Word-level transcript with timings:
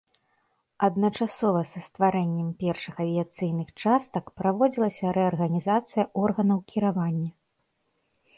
Адначасова 0.85 1.59
са 1.71 1.79
стварэннем 1.87 2.47
першых 2.63 2.95
авіяцыйных 3.05 3.67
частак 3.85 4.25
праводзілася 4.41 5.13
рэарганізацыя 5.19 6.09
органаў 6.25 6.59
кіравання. 6.75 7.29